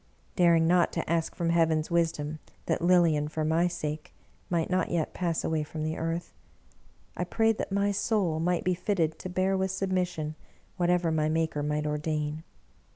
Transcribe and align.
Daring 0.35 0.65
not 0.65 0.91
to 0.93 1.07
ask 1.07 1.35
from 1.35 1.51
Heaven's 1.51 1.91
wisdom 1.91 2.39
that 2.65 2.81
Lilian, 2.81 3.27
for 3.27 3.45
my 3.45 3.67
sake, 3.67 4.15
might 4.49 4.67
not 4.67 4.89
yet 4.89 5.13
pass 5.13 5.43
away 5.43 5.61
from 5.61 5.83
the 5.83 5.95
earth, 5.95 6.33
I 7.15 7.23
prayed 7.23 7.59
that 7.59 7.71
my 7.71 7.91
soul 7.91 8.39
might 8.39 8.63
be 8.63 8.73
fitted 8.73 9.19
to 9.19 9.29
bear 9.29 9.55
with 9.55 9.69
submission 9.69 10.33
whatever 10.75 11.11
my 11.11 11.29
Maker 11.29 11.61
might 11.61 11.85
ordain. 11.85 12.41